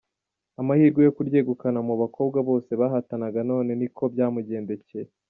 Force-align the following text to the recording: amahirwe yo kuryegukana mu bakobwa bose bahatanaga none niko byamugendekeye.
amahirwe 0.61 0.99
yo 1.03 1.11
kuryegukana 1.17 1.79
mu 1.87 1.95
bakobwa 2.01 2.37
bose 2.49 2.71
bahatanaga 2.81 3.39
none 3.49 3.71
niko 3.79 4.03
byamugendekeye. 4.13 5.09